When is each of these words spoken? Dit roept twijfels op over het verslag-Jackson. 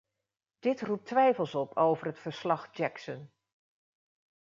Dit 0.59 0.81
roept 0.81 1.05
twijfels 1.05 1.55
op 1.55 1.77
over 1.77 2.05
het 2.05 2.19
verslag-Jackson. 2.19 3.31